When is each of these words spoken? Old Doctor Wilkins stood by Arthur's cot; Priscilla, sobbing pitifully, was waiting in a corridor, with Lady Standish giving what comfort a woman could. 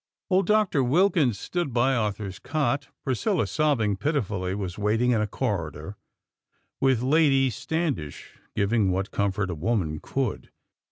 Old 0.31 0.47
Doctor 0.47 0.83
Wilkins 0.83 1.37
stood 1.39 1.71
by 1.73 1.93
Arthur's 1.93 2.39
cot; 2.39 2.87
Priscilla, 3.03 3.45
sobbing 3.45 3.95
pitifully, 3.97 4.55
was 4.55 4.79
waiting 4.79 5.11
in 5.11 5.21
a 5.21 5.27
corridor, 5.27 5.95
with 6.79 7.03
Lady 7.03 7.51
Standish 7.51 8.39
giving 8.55 8.89
what 8.89 9.11
comfort 9.11 9.51
a 9.51 9.53
woman 9.53 9.99
could. 10.01 10.49